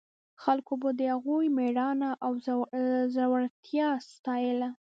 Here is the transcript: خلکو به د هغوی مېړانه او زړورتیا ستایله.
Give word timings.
خلکو 0.43 0.73
به 0.81 0.89
د 0.99 1.01
هغوی 1.13 1.47
مېړانه 1.57 2.09
او 2.25 2.31
زړورتیا 3.15 3.89
ستایله. 4.13 4.69